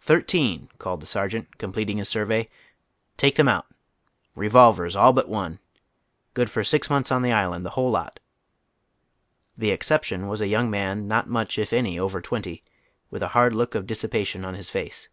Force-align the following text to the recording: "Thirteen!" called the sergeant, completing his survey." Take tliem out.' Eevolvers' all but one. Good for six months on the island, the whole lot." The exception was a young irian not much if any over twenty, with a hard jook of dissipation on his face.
"Thirteen!" 0.00 0.68
called 0.78 1.00
the 1.02 1.08
sergeant, 1.08 1.58
completing 1.58 1.98
his 1.98 2.08
survey." 2.08 2.48
Take 3.16 3.34
tliem 3.34 3.50
out.' 3.50 3.66
Eevolvers' 4.36 4.94
all 4.96 5.12
but 5.12 5.28
one. 5.28 5.58
Good 6.34 6.48
for 6.48 6.62
six 6.62 6.88
months 6.88 7.10
on 7.10 7.22
the 7.22 7.32
island, 7.32 7.66
the 7.66 7.70
whole 7.70 7.90
lot." 7.90 8.20
The 9.58 9.70
exception 9.72 10.28
was 10.28 10.40
a 10.40 10.46
young 10.46 10.70
irian 10.70 11.06
not 11.06 11.28
much 11.28 11.58
if 11.58 11.72
any 11.72 11.98
over 11.98 12.20
twenty, 12.20 12.62
with 13.10 13.24
a 13.24 13.28
hard 13.34 13.54
jook 13.54 13.74
of 13.74 13.88
dissipation 13.88 14.44
on 14.44 14.54
his 14.54 14.70
face. 14.70 15.08